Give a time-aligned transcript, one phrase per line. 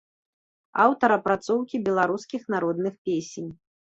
[0.85, 3.51] Аўтар апрацоўкі беларускіх народных песень.